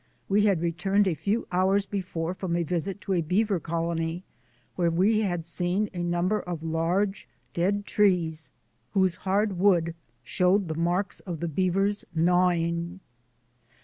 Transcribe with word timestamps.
We 0.27 0.45
had 0.45 0.61
returned 0.61 1.07
a 1.07 1.13
few 1.13 1.47
hours 1.51 1.85
be 1.85 2.01
fore 2.01 2.33
from 2.33 2.55
a 2.55 2.63
visit 2.63 2.99
to 3.01 3.13
a 3.13 3.21
beaver 3.21 3.59
colony, 3.59 4.23
where 4.75 4.89
we 4.89 5.19
had 5.19 5.45
seen 5.45 5.91
a 5.93 5.99
number 6.01 6.39
of 6.39 6.63
large, 6.63 7.27
dead 7.53 7.85
trees 7.85 8.49
whose 8.93 9.17
hard 9.29 9.59
wood 9.59 9.93
showed 10.23 10.69
the 10.69 10.75
marks 10.75 11.19
of 11.19 11.39
the 11.39 11.47
beavers' 11.47 12.03
gnawing. 12.15 12.99